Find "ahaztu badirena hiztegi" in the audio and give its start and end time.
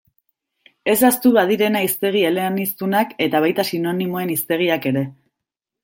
1.01-2.25